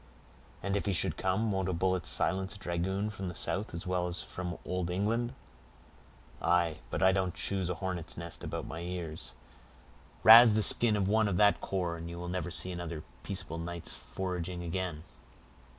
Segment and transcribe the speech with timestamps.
[0.63, 3.85] "And if he should come, won't a bullet silence a dragoon from the South as
[3.85, 5.31] well as from old England?"
[6.41, 9.33] "Aye, but I don't choose a hornet's nest about my ears;
[10.23, 13.59] rase the skin of one of that corps, and you will never see another peaceable
[13.59, 15.03] night's foraging again."